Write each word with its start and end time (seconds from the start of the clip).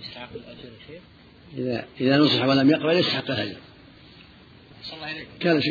يستحق 0.00 0.32
الأجر 0.34 0.70
شيخ؟ 0.86 1.02
إذا 1.58 1.86
إذا 2.00 2.16
نصح 2.16 2.44
ولم 2.44 2.70
يقبل 2.70 2.96
يستحق 2.96 3.30
الأجر 3.30 3.56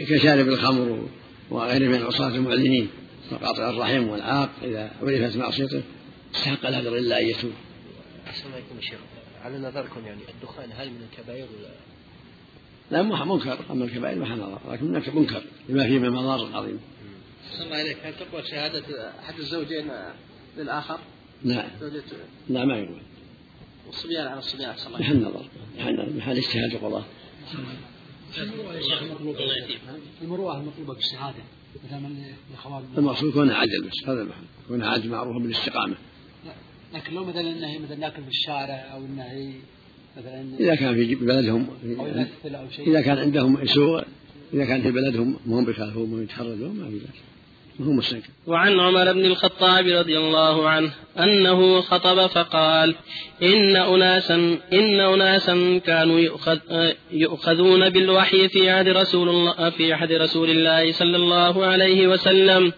كشارب 0.09 0.47
الخمر 0.47 1.07
وغيره 1.49 1.87
من 1.87 1.95
العصاة 1.95 2.27
المعلنين 2.27 2.89
وقاطع 3.31 3.69
الرحم 3.69 4.07
والعاق 4.07 4.49
إذا 4.63 4.91
عرفت 5.01 5.37
معصيته 5.37 5.81
استحق 6.35 6.65
الأجر 6.65 6.97
إلا 6.97 7.19
أن 7.19 7.27
يتوب. 7.27 7.51
أحسن 8.27 8.51
عليكم 8.53 8.75
يا 8.75 8.81
شيخ. 8.81 8.99
على 9.41 9.57
نظركم 9.57 10.05
يعني 10.05 10.21
الدخان 10.29 10.69
هل 10.77 10.89
من 10.89 11.07
الكبائر 11.11 11.47
ولا؟ 11.59 11.69
لا 12.91 13.25
منكر. 13.25 13.59
أما 13.69 13.85
الكبائر 13.85 14.19
ما 14.19 14.35
نظر 14.35 14.59
لكن 14.71 15.15
منكر 15.15 15.43
لما 15.69 15.83
فيه 15.83 15.99
من 15.99 16.05
المضار 16.05 16.47
العظيمة. 16.47 16.79
أحسن 17.51 17.63
الله 17.63 17.81
إليك 17.81 17.97
هل 18.03 18.13
تقبل 18.13 18.47
شهادة 18.47 19.09
أحد 19.19 19.39
الزوجين 19.39 19.91
للآخر؟ 20.57 20.99
لا 21.43 21.67
لا 22.49 22.65
ما 22.65 22.77
يقبل 22.77 23.01
والصبيان 23.89 24.27
على 24.27 24.39
الصبيان 24.39 24.69
أحسن 24.69 24.87
الله 24.87 24.99
محل 24.99 25.21
نظر 25.21 25.45
محل 25.77 26.17
محل 26.17 26.37
اجتهاد 26.37 26.71
القضاة 26.71 27.03
المروءة 30.21 30.57
المطلوبة 30.59 30.93
بالشهادة 30.93 31.43
مثلا 31.85 31.99
من 31.99 32.23
الأخوان. 32.51 32.83
المقصود 32.97 33.29
يكون 33.29 33.51
عدل 33.51 33.87
بس 33.87 34.09
هذا 34.09 34.21
المحل 34.21 34.43
يكون 34.65 34.83
عدل 34.83 35.09
معروف 35.09 35.43
بالاستقامة. 35.43 35.95
لكن 36.93 37.13
لو 37.13 37.25
مثلا 37.25 37.41
إنه 37.41 37.79
مثلا 37.79 37.97
ناكل 37.97 38.23
في 38.23 38.29
الشارع 38.29 38.93
أو 38.93 38.97
إنه 39.05 39.53
مثلا 40.17 40.57
إذا 40.59 40.75
كان 40.75 40.95
في 40.95 41.15
بلدهم 41.15 41.67
أو 41.99 42.07
يمثل 42.07 42.55
أو 42.55 42.69
شيء. 42.69 42.89
إذا 42.89 43.01
كان 43.01 43.17
عندهم 43.17 43.65
سوء 43.65 44.03
إذا 44.53 44.65
كان 44.65 44.81
في 44.81 44.91
بلدهم 44.91 45.39
ما 45.45 45.59
هم 45.59 45.65
بيخالفون 45.65 46.09
ما 46.09 46.23
يتحرجون 46.23 46.79
ما 46.79 46.89
في 46.89 46.97
ذلك. 46.97 47.21
هو 47.81 47.91
مستنكر 47.91 48.27
وعن 48.47 48.79
عمر 48.79 49.13
بن 49.13 49.25
الخطاب 49.25 49.87
رضي 49.87 50.17
الله 50.17 50.69
عنه 50.69 50.91
أنه 51.19 51.81
خطب 51.81 52.27
فقال 52.27 52.95
إن 53.43 53.75
أناسا 53.75 54.57
إن 54.73 54.99
أناسا 54.99 55.77
كانوا 55.85 56.19
يؤخذ 56.19 56.59
يؤخذون 57.11 57.89
بالوحي 57.89 58.49
في 58.49 58.69
عهد 58.69 58.87
رسول 58.87 59.29
الله 59.29 59.69
في 59.69 59.93
عهد 59.93 60.11
رسول 60.11 60.49
الله 60.49 60.91
صلى 60.91 61.17
الله 61.17 61.65
عليه 61.65 62.07
وسلم 62.07 62.73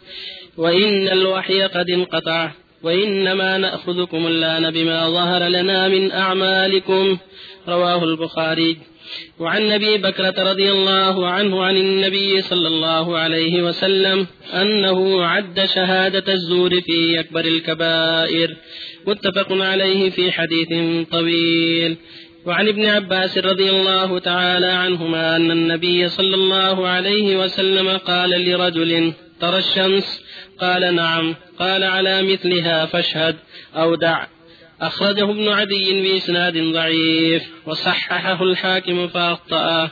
وإن 0.57 1.07
الوحي 1.07 1.61
قد 1.61 1.89
انقطع. 1.89 2.51
وإنما 2.83 3.57
نأخذكم 3.57 4.27
الآن 4.27 4.71
بما 4.71 5.09
ظهر 5.09 5.47
لنا 5.47 5.87
من 5.87 6.11
أعمالكم. 6.11 7.17
رواه 7.67 8.03
البخاري. 8.03 8.77
وعن 9.39 9.71
أبي 9.71 9.97
بكرة 9.97 10.51
رضي 10.51 10.71
الله 10.71 11.27
عنه 11.27 11.63
عن 11.63 11.77
النبي 11.77 12.41
صلى 12.41 12.67
الله 12.67 13.17
عليه 13.17 13.61
وسلم 13.61 14.27
أنه 14.53 15.25
عد 15.25 15.65
شهادة 15.65 16.33
الزور 16.33 16.81
في 16.81 17.19
أكبر 17.19 17.45
الكبائر. 17.45 18.55
متفق 19.07 19.47
عليه 19.51 20.09
في 20.09 20.31
حديث 20.31 20.67
طويل. 21.11 21.97
وعن 22.45 22.67
ابن 22.67 22.85
عباس 22.85 23.37
رضي 23.37 23.69
الله 23.69 24.19
تعالى 24.19 24.67
عنهما 24.67 25.35
أن 25.35 25.51
النبي 25.51 26.09
صلى 26.09 26.35
الله 26.35 26.87
عليه 26.87 27.37
وسلم 27.37 27.89
قال 27.89 28.29
لرجل 28.29 29.13
ترى 29.41 29.57
الشمس؟ 29.57 30.21
قال 30.59 30.95
نعم. 30.95 31.35
قال 31.59 31.83
على 31.83 32.21
مثلها 32.21 32.85
فاشهد 32.85 33.35
أو 33.75 33.95
دع. 33.95 34.27
أخرجه 34.81 35.23
ابن 35.23 35.47
عدي 35.47 36.01
بإسناد 36.01 36.57
ضعيف. 36.57 37.43
وصححه 37.65 38.43
الحاكم 38.43 39.07
فأخطأه 39.07 39.91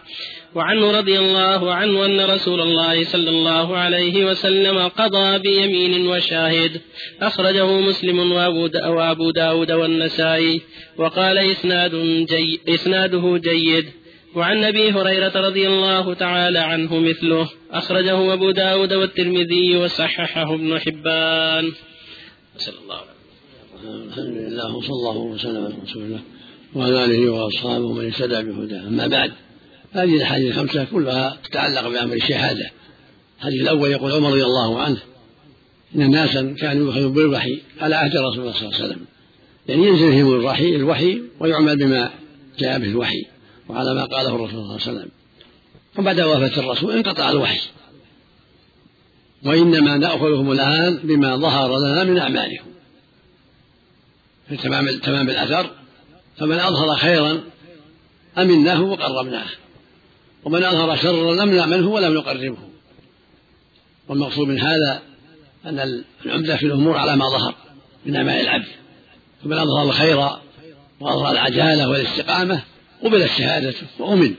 وعنه 0.56 0.92
رضي 0.92 1.20
الله 1.20 1.74
عنه 1.74 2.06
أن 2.06 2.22
رسول 2.22 2.62
الله 2.62 3.04
صلى 3.04 3.30
الله 3.30 3.78
عليه 3.78 4.26
وسلم 4.26 4.88
قضى 4.88 5.40
بيمين 5.40 6.08
وشاهد. 6.08 6.82
أخرجه 7.22 7.80
مسلم 7.80 8.32
وأبو 8.88 9.32
داود 9.32 9.72
والنسائي. 9.72 10.62
وقال 10.98 11.38
إسناد 11.38 11.96
جي 12.30 12.60
إسناده 12.70 13.38
جيد. 13.38 13.99
وعن 14.36 14.64
أبي 14.64 14.92
هريرة 14.92 15.48
رضي 15.48 15.68
الله 15.68 16.14
تعالى 16.14 16.60
عنه 16.60 17.00
مثله 17.00 17.50
أخرجه 17.72 18.34
أبو 18.34 18.52
داود 18.52 18.94
والترمذي 18.94 19.78
وصححه 19.78 20.54
ابن 20.54 20.80
حبان. 20.80 21.72
صلى 22.58 22.76
الله. 22.84 23.02
عليه 23.84 24.04
الحمد 24.08 24.38
لله 24.38 24.76
وصلى 24.76 24.94
الله 24.94 25.18
وسلم 25.18 25.66
على 25.66 25.74
رسول 25.84 26.04
الله 26.04 26.20
وعلى 26.76 27.06
آله 27.06 27.30
وأصحابه 27.30 27.86
ومن 27.86 28.06
اهتدى 28.06 28.52
بهداه. 28.52 28.88
أما 28.88 29.08
بعد 29.08 29.32
هذه 29.92 30.16
الأحاديث 30.16 30.52
الخمسة 30.52 30.84
كلها 30.84 31.38
تتعلق 31.44 31.88
بأمر 31.88 32.16
الشهادة. 32.16 32.72
الحديث 33.40 33.62
الأول 33.62 33.92
يقول 33.92 34.12
عمر 34.12 34.30
رضي 34.30 34.44
الله 34.44 34.80
عنه 34.82 34.98
إن 35.96 36.12
ناسا 36.12 36.56
كانوا 36.60 36.86
يؤخذون 36.86 37.14
بالوحي 37.14 37.62
على 37.82 37.96
عهد 37.96 38.18
رسول 38.18 38.40
الله 38.42 38.54
صلى 38.54 38.68
الله 38.68 38.76
عليه 38.76 38.86
وسلم. 38.86 39.06
يعني 39.68 39.88
ينزل 39.88 40.12
فيهم 40.12 40.36
الوحي 40.76 41.22
ويعمل 41.40 41.78
بما 41.78 42.10
جاء 42.60 42.80
به 42.80 42.88
الوحي. 42.88 43.26
وعلى 43.70 43.94
ما 43.94 44.06
قاله 44.06 44.36
الرسول 44.36 44.50
صلى 44.50 44.60
الله 44.60 44.74
عليه 44.74 44.82
وسلم. 44.82 45.12
وبعد 45.98 46.22
وفاة 46.22 46.60
الرسول 46.60 46.94
انقطع 46.94 47.30
الوحي. 47.30 47.60
وإنما 49.46 49.98
نأخذهم 49.98 50.52
الآن 50.52 50.98
بما 51.04 51.36
ظهر 51.36 51.78
لنا 51.78 52.04
من 52.04 52.18
أعمالهم. 52.18 52.66
في 54.50 54.58
تمام 54.58 55.00
تمام 55.00 55.30
الأثر 55.30 55.70
فمن 56.38 56.60
أظهر 56.60 56.96
خيرا 56.96 57.42
أمناه 58.38 58.82
وقربناه. 58.82 59.48
ومن 60.44 60.64
أظهر 60.64 60.96
شرا 60.96 61.36
لم 61.36 61.56
نعمله 61.56 61.88
ولم 61.88 62.14
نقربه. 62.14 62.58
والمقصود 64.08 64.48
من 64.48 64.60
هذا 64.60 65.02
أن 65.66 66.04
العمدة 66.26 66.58
في 66.58 66.66
الأمور 66.66 66.98
على 66.98 67.16
ما 67.16 67.30
ظهر 67.30 67.56
من 68.06 68.16
أعمال 68.16 68.36
العبد. 68.36 68.68
فمن 69.44 69.58
أظهر 69.58 69.84
الخير 69.84 70.18
وأظهر 71.00 71.32
العجالة 71.32 71.90
والاستقامة 71.90 72.64
قبلت 73.04 73.32
شهادته 73.38 73.88
وأمن. 74.00 74.36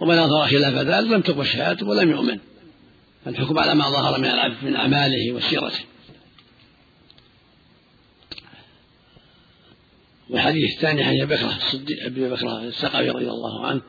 ومن 0.00 0.18
أظهر 0.18 0.48
خلاف 0.48 0.74
ذلك 0.74 1.10
لم 1.10 1.20
تقبل 1.20 1.46
شهادته 1.46 1.86
ولم 1.86 2.10
يؤمن. 2.10 2.38
الحكم 3.26 3.58
على 3.58 3.74
ما 3.74 3.90
ظهر 3.90 4.18
من 4.18 4.24
العبد 4.24 4.64
من 4.64 4.76
أعماله 4.76 5.32
وسيرته. 5.32 5.80
والحديث 10.30 10.76
الثاني 10.76 11.02
عن 11.02 11.20
أبي 11.20 11.34
بكر 11.34 11.46
الصديق 11.46 12.04
أبي 12.04 12.28
بكر 12.28 12.58
الثقفي 12.58 13.10
رضي 13.10 13.28
الله 13.30 13.66
عنه 13.66 13.80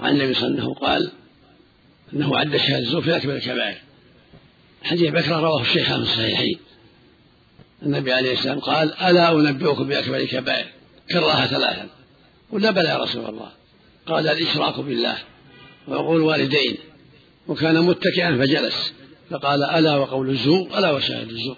عن 0.00 0.12
النبي 0.12 0.34
صلى 0.34 0.46
الله 0.46 0.60
عليه 0.60 0.70
وسلم 0.70 0.86
قال 0.86 1.12
إنه 2.12 2.38
عد 2.38 2.56
شهادة 2.56 2.78
الزور 2.78 3.02
في 3.02 3.16
أكبر 3.16 3.36
الكبائر. 3.36 3.78
حديث 4.82 5.10
بكر 5.10 5.40
رواه 5.40 5.62
الشيخان 5.62 6.04
في 6.04 6.10
الصحيحين. 6.10 6.58
النبي 7.82 8.12
عليه 8.12 8.32
السلام 8.32 8.60
قال 8.60 8.94
ألا 8.94 9.32
أنبئكم 9.32 9.88
بأكبر 9.88 10.16
الكبائر؟ 10.16 10.66
كررها 11.10 11.46
ثلاثا. 11.46 11.88
قلنا 12.54 12.70
بلى 12.70 12.88
يا 12.88 12.96
رسول 12.98 13.24
الله. 13.24 13.52
قال 14.06 14.28
الإشراك 14.28 14.80
بالله 14.80 15.18
وعقول 15.88 16.16
الوالدين. 16.16 16.76
وكان 17.48 17.80
متكئا 17.80 18.38
فجلس. 18.38 18.92
فقال 19.30 19.64
ألا 19.64 19.96
وقول 19.96 20.30
الزور؟ 20.30 20.78
ألا 20.78 20.90
وشهاده 20.90 21.30
الزور. 21.30 21.56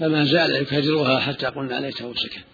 فما 0.00 0.24
زال 0.24 0.56
يكررها 0.56 1.20
حتى 1.20 1.46
قلنا 1.46 1.80
ليته 1.80 2.14
سكت 2.14 2.44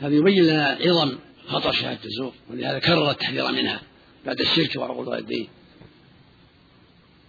هذا 0.00 0.14
يبين 0.14 0.46
لنا 0.46 0.78
عظم 0.80 1.18
خطر 1.48 1.72
شهادة 1.72 2.00
الزور. 2.04 2.32
ولهذا 2.50 2.78
كرر 2.78 3.10
التحذير 3.10 3.52
منها 3.52 3.80
بعد 4.26 4.40
الشرك 4.40 4.76
وعقول 4.76 5.14
الدين 5.14 5.48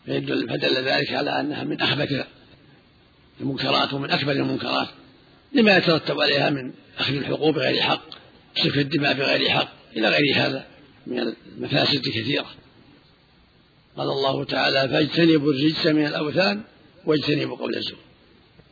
فيدل 0.05 0.49
فدل 0.49 0.75
ذلك 0.75 1.13
على 1.13 1.39
أنها 1.39 1.63
من 1.63 1.81
أخبث 1.81 2.25
المنكرات 3.41 3.93
ومن 3.93 4.11
أكبر 4.11 4.31
المنكرات 4.31 4.87
لما 5.53 5.77
يترتب 5.77 6.21
عليها 6.21 6.49
من 6.49 6.73
أخذ 6.99 7.13
الحقوق 7.13 7.49
بغير 7.49 7.81
حق. 7.81 8.03
سفك 8.63 8.77
الدماء 8.77 9.13
بغير 9.13 9.49
حق 9.49 9.69
إلى 9.97 10.09
غير 10.09 10.35
هذا 10.35 10.67
من 11.07 11.19
المفاسد 11.57 12.01
كثيرة. 12.01 12.45
قال 13.97 14.09
الله 14.09 14.43
تعالى 14.43 14.89
فاجتنبوا 14.89 15.53
الرجس 15.53 15.87
من 15.87 16.05
الأوثان 16.05 16.61
واجتنبوا 17.05 17.57
قول 17.57 17.75
الزور. 17.75 17.99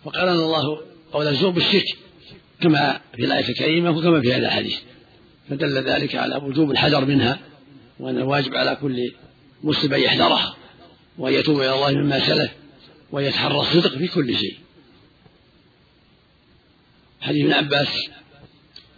فقارن 0.04 0.34
الله 0.34 0.82
قول 1.14 1.28
الزور 1.28 1.50
بالشرك 1.50 1.98
كما 2.62 3.02
في 3.16 3.26
الآية 3.26 3.50
الكريمة 3.50 3.98
وكما 3.98 4.22
في 4.22 4.34
هذا 4.34 4.46
الحديث. 4.46 4.78
فدل 5.50 5.78
ذلك 5.78 6.16
على 6.16 6.36
وجوب 6.36 6.72
الحذر 6.72 7.06
منها 7.06 7.40
وأن 8.00 8.18
الواجب 8.18 8.56
على 8.56 8.78
كل 8.82 9.12
مسلم 9.64 9.94
أن 9.94 10.02
يحذرها 10.02 10.56
وأن 11.18 11.34
يتوب 11.34 11.60
إلى 11.60 11.74
الله 11.74 11.92
مما 11.92 12.28
سلف 12.28 12.52
ويتحرى 13.12 13.60
الصدق 13.60 13.98
في 13.98 14.08
كل 14.08 14.38
شيء. 14.38 14.58
حديث 17.22 17.46
ابن 17.46 17.54
عباس 17.54 17.88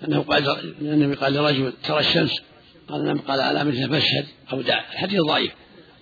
أنه 0.04 0.22
قال 0.22 0.74
النبي 0.82 1.16
قال 1.16 1.34
لرجل 1.34 1.74
ترى 1.84 2.00
الشمس. 2.00 2.42
قال 2.88 3.06
نعم 3.06 3.20
قال 3.20 3.42
على 3.42 3.64
مثل 3.64 3.90
فاشهد 3.90 4.26
أو 4.54 4.62
دع 4.62 4.80
الحديث 4.80 5.22
ضعيف. 5.22 5.52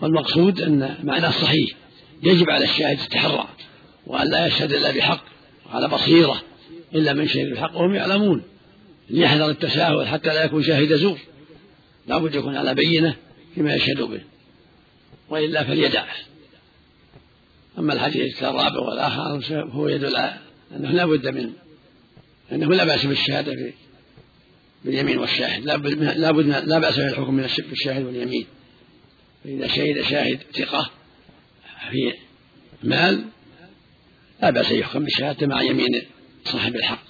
والمقصود 0.02 0.62
أن 0.62 0.98
معناه 1.04 1.32
صحيح. 1.32 1.70
يجب 2.24 2.50
على 2.50 2.66
الشاهد 2.66 3.00
التحرى 3.00 3.48
وأن 4.08 4.32
لا 4.32 4.48
يشهد 4.48 4.74
إلا 4.74 4.92
بحق 4.92 5.26
وعلى 5.66 5.88
بصيرة. 5.88 6.42
إلا 6.96 7.14
من 7.14 7.28
شهد 7.28 7.48
الحق 7.48 7.76
وهم 7.76 7.96
يعلمون. 7.96 8.44
ليحذر 9.10 9.50
التساهل 9.50 10.08
حتى 10.08 10.30
لا 10.30 10.44
يكون 10.44 10.64
شاهد 10.64 10.96
زور. 10.96 11.20
لا 12.08 12.18
بد 12.18 12.36
يكون 12.36 12.58
على 12.58 12.74
بينة 12.74 13.16
فيما 13.56 13.74
يشهد 13.74 14.02
به. 14.02 14.22
وإلا 15.30 15.64
فليدع. 15.64 16.04
أما 17.78 17.94
الحديث 17.94 18.44
الرابع 18.44 18.80
والآخر 18.80 19.42
فهو 19.42 19.88
يدل 19.90 20.16
على 20.16 20.38
أنه 20.76 20.92
لا 20.92 21.06
بد 21.06 21.28
من 21.28 21.52
أنه 22.52 22.74
لا 22.74 22.84
بأس 22.84 23.06
بالشهادة 23.06 23.52
في 23.52 23.74
باليمين 24.86 25.18
والشاهد. 25.18 25.66
لا 25.66 25.76
بد 25.76 26.04
لا, 26.04 26.32
بد 26.32 26.46
لا 26.46 26.80
بأس 26.80 26.94
في 26.94 27.08
الحكم 27.08 27.34
من 27.34 27.44
الشاهد 27.44 28.06
واليمين. 28.06 28.48
فإذا 29.44 29.68
شهد 29.68 30.02
شاهد 30.02 30.40
ثقة 30.54 30.92
في 31.92 32.14
مال 32.84 33.26
لا 34.42 34.72
أن 34.72 34.76
يحكم 34.76 35.04
بالشهادة 35.04 35.48
مع 35.48 35.62
يمين 35.62 36.02
صاحب 36.46 36.76
الحق. 36.76 37.04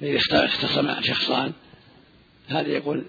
فإذا 0.00 0.44
اختصم 0.44 1.02
شخصان 1.02 1.52
هذا 2.48 2.68
يقول 2.68 3.04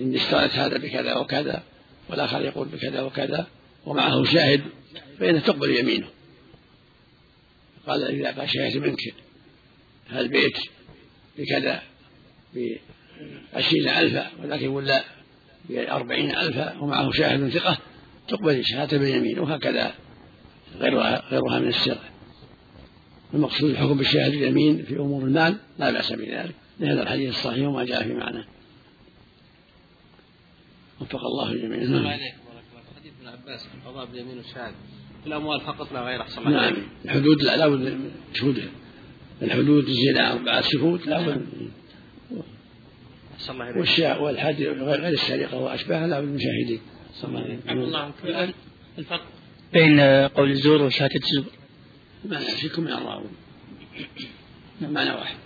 إني 0.00 0.16
اشتريت 0.16 0.52
هذا 0.52 0.78
بكذا 0.78 1.14
وكذا 1.14 1.62
والآخر 2.08 2.44
يقول 2.44 2.68
بكذا 2.68 3.02
وكذا 3.02 3.46
ومعه 3.86 4.24
شاهد 4.24 4.62
فإنه 5.18 5.40
تقبل 5.40 5.76
يمينه. 5.76 6.08
قال 7.86 8.04
إذا 8.04 8.30
قال 8.30 8.50
شاهد 8.50 8.76
منك 8.76 9.14
هذا 10.08 10.20
البيت 10.20 10.58
بكذا؟ 11.38 11.82
بعشرين 12.54 13.88
ألفا 13.88 14.30
ولكن 14.42 14.66
ولا 14.66 15.04
بأربعين 15.68 16.36
ألفا 16.36 16.78
ومعه 16.78 17.10
شاهد 17.10 17.48
ثقة 17.48 17.78
تقبل 18.28 18.58
الشهادة 18.58 18.98
باليمين 18.98 19.38
وهكذا 19.38 19.94
غيرها 20.78 21.22
غيرها 21.30 21.58
من 21.58 21.68
السر. 21.68 21.98
المقصود 23.34 23.70
الحكم 23.70 23.98
بالشاهد 23.98 24.30
باليمين 24.30 24.82
في 24.82 24.96
أمور 24.96 25.22
المال 25.22 25.56
لا 25.78 25.90
بأس 25.90 26.12
بذلك 26.12 26.54
لهذا 26.80 27.02
الحديث 27.02 27.30
الصحيح 27.30 27.68
وما 27.68 27.84
جاء 27.84 28.02
في 28.02 28.14
معناه 28.14 28.44
وفق 31.00 31.24
الله 31.24 31.52
الجميع. 31.52 31.78
نعم. 31.78 32.08
حديث 32.08 33.12
ابن 33.20 33.28
عباس 33.28 33.66
القضاء 33.74 34.06
باليمين 34.06 34.36
والشهاده 34.36 34.76
في 35.22 35.26
الأموال 35.26 35.60
فقط 35.60 35.92
لا 35.92 36.02
غير 36.02 36.20
أحسن 36.20 36.50
نعم. 36.50 36.76
الحدود 37.04 37.42
لا 37.42 37.68
بد 37.68 38.10
شهود 38.34 38.68
الحدود 39.42 39.88
الزنا 39.88 40.32
أربعة 40.32 40.60
شهود 40.60 41.06
لا 41.06 41.26
بد 41.26 41.46
والشاء 43.76 44.22
والحد 44.22 44.62
غير 44.62 45.08
السرقة 45.08 45.58
وأشباهها 45.58 46.06
لا 46.06 46.20
بد 46.20 46.28
من 46.28 46.38
شاهدين 46.38 46.80
الله 47.70 48.12
الفرق 48.98 49.22
بين 49.72 50.00
قول 50.28 50.50
الزور 50.50 50.82
وشهادة 50.82 51.20
الزور. 51.30 51.52
ما 52.24 52.38
فيكم 52.38 52.82
من 52.82 52.92
الراوي 52.92 53.26
معنى 54.80 55.10
واحد. 55.10 55.36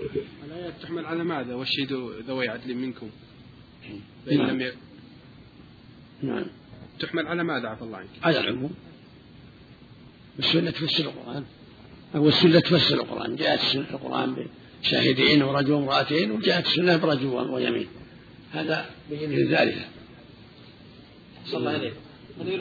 الآيات 0.47 0.75
تحمل 0.83 1.07
على 1.07 1.25
ماذا؟ 1.25 1.55
والشهدوا 1.55 2.21
ذوي 2.21 2.49
عدل 2.49 2.75
منكم. 2.75 3.11
فإن 4.27 4.39
نعم. 4.39 4.51
لم 4.51 4.61
ي... 4.61 4.73
نعم. 6.23 6.47
تحمل 6.99 7.27
على 7.27 7.45
ماذا؟ 7.45 7.69
عفى 7.69 7.83
الله 7.83 7.99
عنك؟ 7.99 8.09
على 8.23 8.41
العموم. 8.41 8.71
السنة 10.39 10.71
تفسر 10.71 11.05
القرآن. 11.05 11.45
أو 12.15 12.29
السنة 12.29 12.61
تفسر 12.61 12.95
القرآن. 12.95 13.37
جاءت 13.37 13.75
القرآن 13.75 14.47
بشاهدين 14.87 15.43
ورجل 15.43 15.73
وامرأتين 15.73 16.31
وجاءت 16.31 16.67
السنة 16.67 16.97
برجل 16.97 17.27
ويمين. 17.27 17.87
هذا 18.53 18.87
بين 19.11 19.33
الثالثة 19.33 19.85
صلى 21.45 21.59
الله 21.59 21.71
عليه 21.71 21.93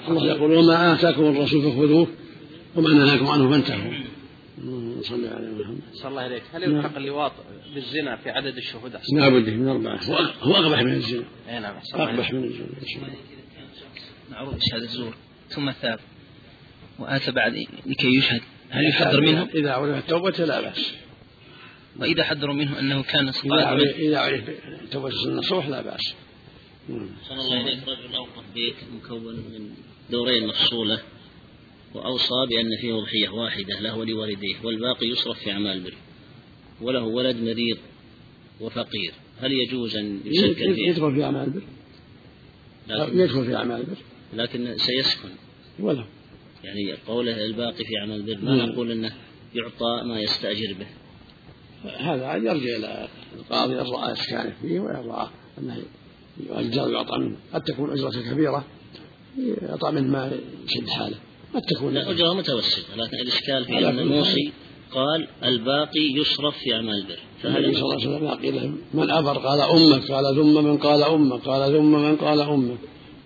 الله 0.09 0.27
يقول 0.27 0.51
وما 0.51 0.93
آتاكم 0.93 1.23
الرسول 1.23 1.61
فخذوه 1.61 2.07
وما 2.75 2.93
نهاكم 2.93 3.27
عنه 3.27 3.49
فانتهوا. 3.49 3.93
صلى 5.01 5.27
على 5.27 5.51
محمد. 5.51 5.79
صلى 5.93 6.09
الله 6.09 6.21
عليك 6.21 6.43
هل 6.53 6.63
يلحق 6.63 6.89
نعم. 6.89 6.97
اللواط 6.97 7.31
بالزنا 7.75 8.15
في 8.15 8.29
عدد 8.29 8.57
الشهداء؟ 8.57 9.01
لا 9.13 9.29
بد 9.29 9.49
من 9.49 9.67
أربعة. 9.67 9.99
هو 10.41 10.55
أقبح 10.55 10.81
من 10.81 10.93
الزنا. 10.93 11.23
أي 11.49 11.59
نعم 11.59 11.75
أقبح 11.93 12.33
من 12.33 12.43
الزنا. 12.43 12.67
معروف 14.31 14.53
بشهادة 14.55 14.85
الزور. 14.85 15.15
ثم 15.49 15.71
ثاب 15.71 15.99
وآتى 16.99 17.31
بعد 17.31 17.53
لكي 17.85 18.17
يشهد. 18.17 18.41
هل 18.69 18.89
يحذر 18.89 19.21
منه؟ 19.21 19.47
إذا 19.55 19.71
عرف 19.71 19.97
التوبة 19.97 20.45
لا 20.45 20.61
بأس. 20.61 20.93
وإذا 21.99 22.23
حذروا 22.23 22.55
منه 22.55 22.79
أنه 22.79 23.03
كان 23.03 23.31
صادقا 23.31 23.75
إذا 23.75 24.17
عرف 24.17 24.49
توبة 24.91 25.23
النصوح 25.27 25.67
لا 25.67 25.81
بأس. 25.81 26.13
صلى 27.29 27.41
الله 27.41 27.59
عليه 27.59 27.81
رجل 27.87 28.15
أوقف 28.15 28.43
بيت 28.53 28.75
مكون 28.95 29.35
من 29.35 29.69
دورين 30.11 30.47
مفصولة 30.47 31.01
وأوصى 31.93 32.45
بأن 32.49 32.77
فيه 32.81 32.99
أضحية 32.99 33.29
واحدة 33.29 33.79
له 33.79 33.97
ولوالديه 33.97 34.55
والباقي 34.63 35.07
يصرف 35.07 35.39
في 35.39 35.51
أعمال 35.51 35.79
بر 35.79 35.93
وله 36.81 37.03
ولد 37.03 37.35
مريض 37.35 37.77
وفقير. 38.59 39.13
هل 39.39 39.51
يجوز 39.51 39.95
أن 39.95 40.21
يسكن 40.25 40.73
فيه؟ 40.73 40.89
يدخل 40.89 41.15
في 41.15 41.23
أعمال 41.23 41.43
البر. 41.43 41.63
لكن 42.87 43.19
يدخل 43.19 43.45
في 43.45 43.55
أعمال 43.55 43.79
البر. 43.79 43.97
لكن 44.33 44.77
سيسكن. 44.77 45.29
ولو 45.79 46.03
يعني 46.63 46.93
قوله 47.07 47.45
الباقي 47.45 47.83
في 47.83 47.97
أعمال 48.01 48.15
البر 48.15 48.45
ما 48.45 48.65
نقول 48.65 48.91
أنه 48.91 49.15
يعطى 49.55 50.03
ما 50.05 50.19
يستأجر 50.21 50.73
به؟ 50.79 50.87
هذا 51.87 52.35
يرجع 52.35 52.77
إلى 52.77 53.07
القاضي 53.39 53.81
إن 53.81 53.85
رأى 53.85 54.11
إسكانه 54.11 54.53
فيه 54.61 54.79
وإن 54.79 55.09
رأى 55.09 55.27
أنه 55.59 55.77
يؤجر 56.49 56.87
ويعطى 56.87 57.17
منه. 57.17 57.37
قد 57.53 57.61
تكون 57.61 57.91
أجرته 57.91 58.31
كبيرة 58.31 58.65
يعطى 59.61 59.91
منه 59.91 60.11
ما 60.11 60.31
يشد 60.65 60.89
حاله. 60.89 61.17
قد 61.53 61.61
تكون 61.61 61.93
لا 61.93 62.11
أجرة 62.11 62.33
متوسطة 62.33 62.95
لكن 62.95 63.17
الإشكال 63.17 63.65
في 63.65 63.89
أن 63.89 63.99
الموصي 63.99 64.51
قال 64.91 65.27
الباقي 65.43 66.13
يصرف 66.15 66.57
في 66.57 66.73
أعمال 66.73 66.95
البر. 66.95 67.19
فهل 67.43 67.65
النبي 67.65 67.77
صلى 67.77 67.83
الله 67.83 68.07
عليه 68.07 68.17
وسلم 68.17 68.29
قيل 68.29 68.75
من 68.93 69.09
أبر 69.09 69.37
قال 69.37 69.61
أمك 69.61 70.11
قال 70.11 70.35
ثم 70.35 70.63
من 70.63 70.77
قال 70.77 71.03
أمك 71.03 71.41
قال 71.41 71.71
ثم 71.73 71.91
من 71.91 72.15
قال 72.15 72.41
أمك. 72.41 72.77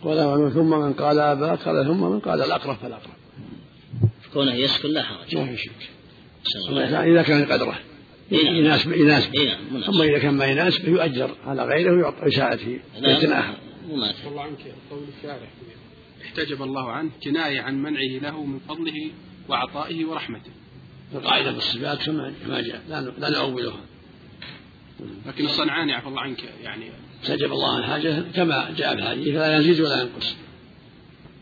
قال 0.04 0.54
ثم 0.54 0.70
من 0.70 0.94
قال 0.94 1.20
أباك 1.20 1.60
قال 1.60 1.86
ثم 1.86 2.04
من 2.04 2.20
قال 2.20 2.42
الأقرب 2.42 2.78
فالأقرب. 2.78 3.14
كونه 4.34 4.54
يسكن 4.56 4.90
لا 4.90 5.04
حرج. 5.04 5.38
ما 5.38 5.46
في 5.46 5.58
شك 5.58 5.90
إذا 6.94 7.22
كان 7.22 7.46
قدره. 7.46 7.80
يناسب 8.31 8.92
يناسب. 8.92 9.31
ثم 9.86 10.02
إذا 10.02 10.20
كان 10.20 10.34
ما 10.34 10.46
يناسب 10.46 10.88
يؤجر 10.88 11.36
على 11.46 11.64
غيره 11.66 11.92
ويعطى 11.92 12.26
يساعد 12.26 12.58
في 12.58 12.80
بيت 13.02 13.24
آخر 13.31 13.58
الله 13.92 14.42
عنك 14.42 14.60
قول 14.92 15.04
الشارع. 15.18 15.48
احتجب 16.26 16.64
الله 16.64 16.92
عنه 16.92 17.10
كناية 17.24 17.62
عن 17.62 17.81
منعه 17.81 18.20
له 18.22 18.44
من 18.44 18.60
فضله 18.60 19.12
وعطائه 19.50 20.06
ورحمته. 20.06 20.52
القاعدة 21.16 21.52
بالصفات 21.52 22.04
كما 22.06 22.34
كما 22.46 22.62
جاء. 22.62 22.81
لا 22.90 23.02
لا 23.18 23.30
نؤولها. 23.30 23.81
لكن 25.26 25.46
الصنعاني 25.46 25.94
عفى 25.94 26.08
الله 26.08 26.22
عنك 26.22 26.44
يعني. 26.64 26.86
استجب 27.24 27.52
الله 27.52 27.76
عن 27.76 27.84
حاجة 27.84 28.24
كما 28.36 28.74
جاء 28.78 28.96
في 28.96 29.02
الحديث 29.02 29.36
فلا 29.36 29.58
يزيد 29.58 29.81
ولا 29.81 30.02
ينقص. 30.02 30.36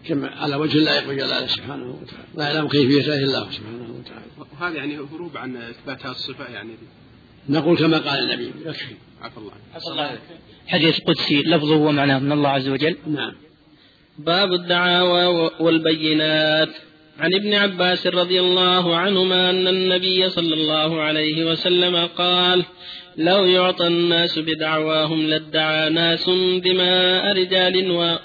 كما 0.06 0.30
على 0.30 0.56
وجه 0.56 0.78
لا 0.78 0.96
يقبل 0.96 1.18
جلاله 1.18 1.48
سبحانه 1.48 1.90
وتعالى. 1.90 2.28
لا 2.36 2.50
يعلم 2.50 2.68
كيفيته 2.68 3.14
إلا 3.14 3.24
الله 3.24 3.52
سبحانه 3.52 3.76
وتعالى 3.76 3.87
وهذا 4.38 4.76
يعني 4.76 4.98
هروب 4.98 5.38
عن 5.38 5.58
إثبات 5.58 6.06
هذه 6.06 6.12
الصفة 6.12 6.54
يعني. 6.54 6.72
نقول 7.50 7.78
كما 7.78 7.98
قال 7.98 8.24
النبي 8.24 8.52
يكفي. 8.66 8.96
عفى 9.22 9.38
الله 9.38 9.52
عفى 9.76 9.88
الله 9.92 10.20
حديث 10.68 11.00
قدسي 11.00 11.44
لفظه 11.44 11.76
ومعناه 11.76 12.20
من 12.20 12.32
الله 12.32 12.50
عز 12.50 12.70
وجل. 12.70 12.98
نعم. 13.08 13.34
باب 14.18 14.54
الدعاوى 14.54 15.52
والبينات. 15.60 16.70
عن 17.20 17.34
ابن 17.34 17.54
عباس 17.54 18.08
رضي 18.08 18.40
الله 18.40 18.96
عنهما 18.96 19.50
أن 19.50 19.68
النبي 19.68 20.30
صلى 20.30 20.54
الله 20.54 21.02
عليه 21.02 21.46
وسلم 21.46 21.96
قال 21.96 22.64
لو 23.18 23.46
يعطى 23.46 23.88
الناس 23.88 24.40
بدعواهم 24.40 25.28
لادعى 25.28 25.90
ناس 25.90 26.30
دماء 26.66 27.38
رجال 27.38 27.92
و 27.92 28.18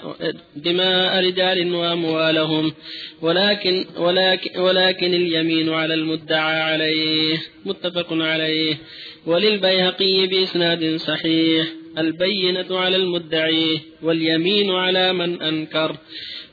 دماء 0.55 1.25
رجال 1.25 1.75
وأموالهم 1.75 2.73
ولكن 3.21 3.85
ولكن 3.97 4.59
ولكن 4.59 5.13
اليمين 5.13 5.69
على 5.69 5.93
المدعى 5.93 6.61
عليه. 6.61 7.37
متفق 7.65 8.07
عليه. 8.11 8.77
وللبيهقي 9.25 10.27
بإسناد 10.27 10.95
صحيح. 10.95 11.67
البينة 11.97 12.79
على 12.79 12.95
المدعي 12.95 13.79
واليمين 14.01 14.71
على 14.71 15.13
من 15.13 15.41
أنكر. 15.41 15.97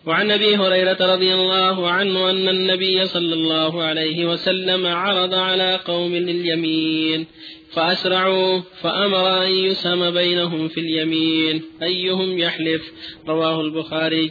وعن 0.06 0.30
أبي 0.30 0.56
هريرة 0.56 0.97
رضي 1.00 1.35
الله 1.35 1.90
عنه 1.90 2.30
أن 2.30 2.49
النبي 2.49 3.06
صلى 3.06 3.35
الله 3.35 3.82
عليه 3.82 4.26
وسلم 4.26 4.87
عرض 4.87 5.35
على 5.35 5.80
قوم 5.85 6.14
اليمين 6.14 7.26
فأسرعوا 7.73 8.61
فأمر 8.82 9.42
أن 9.42 9.50
يسهم 9.50 10.11
بينهم 10.11 10.68
في 10.68 10.80
اليمين. 10.80 11.62
أيهم 11.82 12.38
يحلف؟ 12.38 12.92
رواه 13.28 13.61
البخاري. 13.61 14.30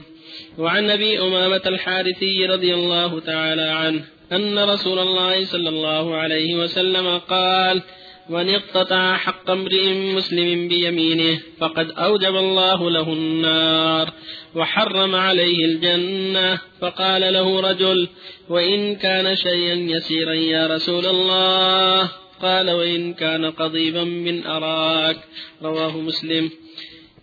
وعن 0.57 0.89
أبي 0.89 1.19
أمامة 1.19 1.61
الحارثي 1.65 2.45
رضي 2.45 2.73
الله 2.73 3.19
تعالى 3.19 3.61
عنه 3.61 4.03
أن 4.31 4.59
رسول 4.59 4.99
الله 4.99 5.45
صلى 5.45 5.69
الله 5.69 6.15
عليه 6.15 6.55
وسلم 6.55 7.17
قال 7.17 7.81
من 8.29 8.50
اقتطع 8.50 9.17
حق 9.17 9.51
امرئ 9.51 9.93
مسلم 9.93 10.67
بيمينه 10.67 11.39
فقد 11.59 11.91
أوجب 11.91 12.36
الله 12.36 12.91
له 12.91 13.13
النار 13.13 14.09
وحرم 14.55 15.15
عليه 15.15 15.65
الجنة 15.65 16.59
فقال 16.81 17.33
له 17.33 17.59
رجل 17.59 18.07
وإن 18.50 18.95
كان 18.95 19.36
شيئا 19.36 19.74
يسيرا 19.74 20.33
يا 20.33 20.67
رسول 20.67 21.05
الله؟ 21.05 22.12
قال 22.41 22.69
وإن 22.69 23.13
كان 23.13 23.51
قضيبا 23.51 24.03
من 24.03 24.45
أراك. 24.45 25.17
رواه 25.62 25.98
مسلم. 25.98 26.50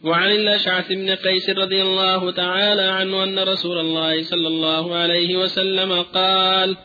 وعن 0.05 0.31
الأشعث 0.31 0.89
بن 0.89 1.11
قيس 1.11 1.51
رضي 1.51 1.83
الله 1.83 2.31
تعالى 2.31 2.83
عنه 2.83 3.25
أن 3.25 3.39
رسول 3.39 3.79
الله 3.79 4.23
صلى 4.23 4.49
الله 4.49 4.95
عليه 4.95 5.37
وسلم 5.37 6.03
قال 6.03 6.77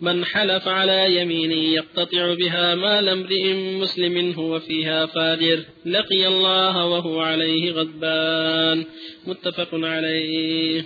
من 0.00 0.24
حلف 0.24 0.68
على 0.68 1.20
يمين 1.20 1.52
يقتطع 1.52 2.34
بها 2.34 2.74
مال 2.74 3.08
امرئ 3.08 3.52
مسلم 3.52 4.32
هو 4.32 4.60
فيها 4.60 5.06
فاجر. 5.06 5.64
لقي 5.86 6.26
الله 6.26 6.86
وهو 6.86 7.20
عليه 7.20 7.72
غضبان. 7.72 8.84
متفق 9.26 9.68
عليه. 9.72 10.84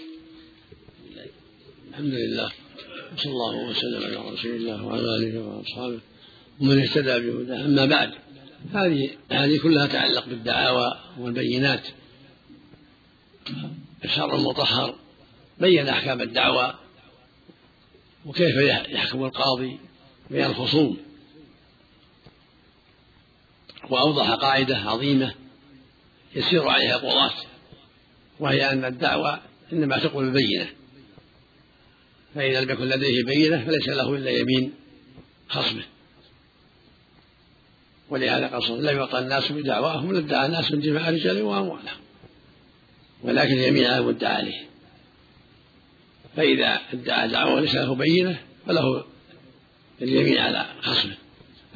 الحمد 1.90 2.14
لله. 2.14 2.50
صلى 3.16 3.32
الله 3.32 3.68
وسلم 3.68 4.04
على 4.04 4.32
رسول 4.32 4.50
الله 4.50 4.84
وعلى 4.84 5.16
آله 5.16 5.40
وأصحابه 5.40 6.00
ومن 6.60 6.78
اهتدى 6.78 7.30
بهداه. 7.30 7.64
أما 7.64 7.86
بعد 7.86 8.10
هذه 8.72 9.10
هذه 9.30 9.58
كلها 9.62 9.86
تتعلق 9.86 10.28
بالدعاوى 10.28 10.92
والبينات. 11.18 11.82
الشرع 14.04 14.34
المطهر 14.34 14.94
بين 15.60 15.88
أحكام 15.88 16.20
الدعوى 16.20 16.74
وكيف 18.26 18.56
يحكم 18.88 19.24
القاضي 19.24 19.78
بين 20.30 20.44
الخصوم. 20.44 20.96
وأوضح 23.90 24.30
قاعدة 24.30 24.76
عظيمة 24.76 25.34
يسير 26.34 26.68
عليها 26.68 26.96
القضاة 26.96 27.32
وهي 28.40 28.72
أن 28.72 28.84
الدعوة 28.84 29.40
إنما 29.72 29.98
تقبل 29.98 30.30
بينة 30.30 30.66
فإذا 32.34 32.60
لم 32.60 32.70
يكن 32.70 32.84
لديه 32.84 33.24
بينة 33.24 33.64
فليس 33.64 33.88
له 33.88 34.14
إلا 34.14 34.30
يمين 34.30 34.74
خصمه. 35.48 35.82
ولهذا 38.08 38.46
قال 38.46 38.82
لا 38.82 38.92
يعطى 38.92 39.18
الناس 39.18 39.52
بدعواهم 39.52 40.12
لادعى 40.12 40.46
الناس 40.46 40.72
من 40.72 40.80
جماع 40.80 41.10
رجال 41.10 41.42
وأموالهم 41.42 42.00
ولكن 43.22 43.52
اليمين 43.52 43.84
على 43.84 43.98
المدعى 43.98 44.34
عليه. 44.34 44.69
فإذا 46.36 46.80
ادعى 46.92 47.28
دعوة 47.28 47.54
وليس 47.54 47.74
له 47.74 47.94
بينة 47.94 48.38
فله 48.66 49.04
اليمين 50.02 50.38
على 50.38 50.66
خصمه 50.80 51.14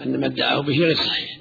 أن 0.01 0.21
ما 0.21 0.27
ادعاه 0.27 0.61
به 0.61 0.79
غير 0.79 0.95
صحيح. 0.95 1.39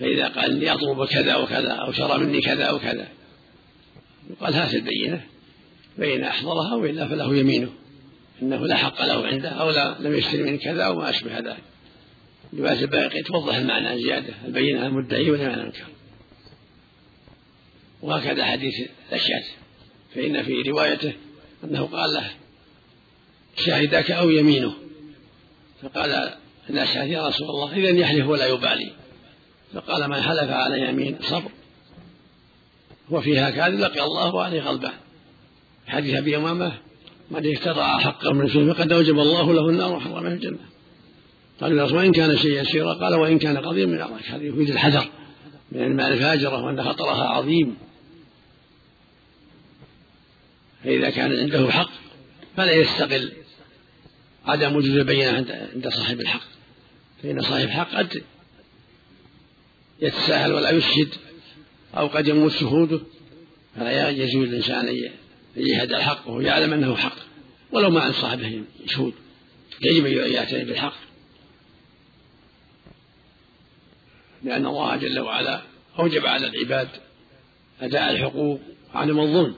فإذا 0.00 0.28
قال 0.28 0.50
إني 0.50 0.72
أطلب 0.72 1.04
كذا 1.04 1.36
وكذا 1.36 1.72
أو 1.72 1.92
شرى 1.92 2.18
مني 2.18 2.40
كذا 2.40 2.70
وكذا 2.70 3.08
يقال 4.30 4.54
هات 4.54 4.74
البينة 4.74 5.24
بين 5.98 6.24
أحضرها 6.24 6.74
وإلا 6.74 7.08
فله 7.08 7.36
يمينه 7.36 7.72
إنه 8.42 8.66
لا 8.66 8.76
حق 8.76 9.04
له 9.04 9.26
عنده 9.26 9.48
أو 9.48 9.70
لا 9.70 9.96
لم 10.00 10.14
يشتري 10.14 10.42
من 10.42 10.58
كذا 10.58 10.88
وما 10.88 11.10
أشبه 11.10 11.38
ذلك. 11.38 11.62
رواية 12.58 12.80
الباقي 12.80 13.22
توضح 13.22 13.54
المعنى 13.54 14.02
زيادة 14.02 14.34
البينة 14.44 14.86
المدعي 14.86 15.30
ولا 15.30 15.46
على 15.46 15.54
المنكر. 15.54 15.86
وهكذا 18.02 18.44
حديث 18.44 18.74
الأشياء. 19.08 19.44
فإن 20.14 20.42
في 20.42 20.62
روايته 20.62 21.12
أنه 21.64 21.86
قال 21.86 22.14
له 22.14 22.30
شاهدك 23.56 24.10
أو 24.10 24.30
يمينه؟ 24.30 24.74
فقال 25.82 26.34
الأشعث 26.70 27.08
يا 27.08 27.28
رسول 27.28 27.50
الله 27.50 27.76
إذا 27.76 27.98
يحلف 27.98 28.28
ولا 28.28 28.46
يبالي. 28.46 28.92
فقال 29.74 30.10
من 30.10 30.20
حلف 30.20 30.50
على 30.50 30.88
يمين 30.88 31.18
صبر. 31.22 31.50
وفيها 33.10 33.50
كاذب 33.50 33.78
لقي 33.78 34.04
الله 34.04 34.34
وعليه 34.34 34.60
غلبان 34.60 34.92
حديث 35.86 36.14
أبي 36.14 36.36
أمامة 36.36 36.72
من 37.30 37.56
اقتطع 37.56 37.98
حقا 37.98 38.32
من 38.32 38.40
رسوله 38.40 38.72
فقد 38.72 38.92
أوجب 38.92 39.18
الله 39.18 39.52
له 39.52 39.68
النار 39.68 39.92
وحرمه 39.92 40.28
الجنة. 40.28 40.58
قال 41.60 41.78
يا 41.78 41.82
وإن 41.84 42.12
كان 42.12 42.36
شيء 42.36 42.60
يسيرا 42.62 42.92
قال 42.94 43.14
وإن 43.14 43.38
كان 43.38 43.56
قضيا 43.56 43.86
من 43.86 43.94
الأرض 43.94 44.20
هذا 44.28 44.42
يفيد 44.42 44.70
الحذر 44.70 45.06
من 45.72 45.82
المال 45.82 46.12
الفاجرة 46.12 46.64
وأن 46.64 46.82
خطرها 46.82 47.24
عظيم. 47.24 47.76
فإذا 50.84 51.10
كان 51.10 51.38
عنده 51.38 51.70
حق 51.70 51.90
فلا 52.56 52.72
يستقل. 52.72 53.32
عدم 54.46 54.76
وجود 54.76 54.96
البينة 54.96 55.68
عند 55.74 55.88
صاحب 55.88 56.20
الحق. 56.20 56.42
فإن 57.22 57.42
صاحب 57.42 57.64
الحق 57.64 57.94
قد 57.94 58.22
يتساهل 60.00 60.52
ولا 60.52 60.70
يشهد 60.70 61.08
أو 61.96 62.06
قد 62.06 62.28
يموت 62.28 62.52
شهوده 62.52 63.00
فلا 63.76 64.10
يجوز 64.10 64.48
الإنسان 64.48 64.88
أن 64.88 65.10
يجهد 65.56 65.92
الحق 65.92 66.28
وهو 66.28 66.40
يعلم 66.40 66.72
أنه 66.72 66.96
حق 66.96 67.16
ولو 67.72 67.90
ما 67.90 68.00
عن 68.00 68.12
صاحبه 68.12 68.62
شهود. 68.86 69.14
يجب 69.82 70.06
أن 70.06 70.32
يعتني 70.32 70.64
بالحق. 70.64 70.96
لأن 74.42 74.66
الله 74.66 74.96
جل 74.96 75.18
وعلا 75.20 75.62
أوجب 75.98 76.26
على 76.26 76.46
العباد 76.46 76.88
أداء 77.80 78.10
الحقوق 78.10 78.60
وعدم 78.94 79.20
الظلم. 79.20 79.54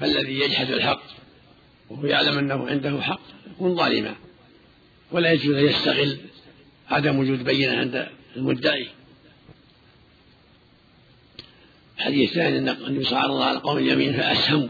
فالذي 0.00 0.38
يجحد 0.38 0.70
الحق 0.70 1.02
وهو 1.90 2.06
يعلم 2.06 2.38
أنه 2.38 2.68
عنده 2.68 3.00
حق 3.00 3.20
يكون 3.50 3.74
ظالما 3.76 4.14
ولا 5.12 5.32
يجوز 5.32 5.56
أن 5.56 5.64
يستغل 5.64 6.18
عدم 6.90 7.18
وجود 7.18 7.44
بينة 7.44 7.78
عند 7.78 8.08
المدعي. 8.36 8.88
الحديث 11.98 12.30
الثاني 12.30 12.58
أن 12.58 12.68
النبي 12.68 13.04
صلى 13.04 13.26
الله 13.26 13.44
على 13.44 13.58
قوم 13.58 13.78
اليمين 13.78 14.12
فأسهموا 14.12 14.68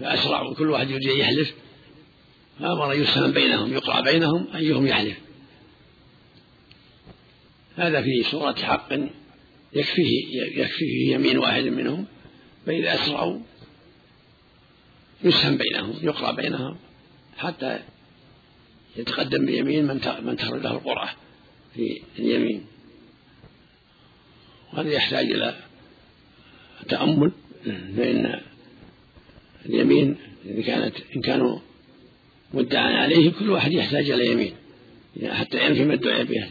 فأسرعوا 0.00 0.54
كل 0.54 0.70
واحد 0.70 0.90
يريد 0.90 1.08
أن 1.08 1.18
يحلف. 1.18 1.54
فأمر 2.60 2.94
يسهم 2.94 3.32
بينهم 3.32 3.72
يقرأ 3.72 4.00
بينهم 4.00 4.46
أيهم 4.54 4.86
يحلف. 4.86 5.16
هذا 7.76 8.02
في 8.02 8.22
صورة 8.22 8.54
حق 8.54 8.92
يكفيه 9.72 10.42
يكفيه 10.54 11.14
يمين 11.14 11.38
واحد 11.38 11.64
منهم 11.64 12.06
فإذا 12.66 12.94
أسرعوا 12.94 13.40
يسهم 15.24 15.56
بينهم 15.56 15.94
يقرأ 16.02 16.32
بينهم 16.32 16.76
حتى 17.36 17.78
يتقدم 18.96 19.46
بيمين 19.46 19.84
من 19.84 20.00
من 20.22 20.36
تخرج 20.36 20.62
له 20.62 20.70
القرعة 20.70 21.14
في 21.74 22.02
اليمين. 22.18 22.66
وهذا 24.72 24.88
يحتاج 24.90 25.24
إلى 25.24 25.54
تأمل 26.88 27.32
فإن 27.96 28.40
اليمين 29.66 30.16
إن 30.46 30.62
كانت 30.62 30.94
إن 31.16 31.20
كانوا 31.20 31.58
مدعى 32.54 32.94
عليه 32.94 33.32
كل 33.32 33.50
واحد 33.50 33.72
يحتاج 33.72 34.10
إلى 34.10 34.32
يمين 34.32 34.52
حتى 35.32 35.66
ينفي 35.66 35.84
ما 35.84 35.94
ادعي 35.94 36.24
به 36.24 36.50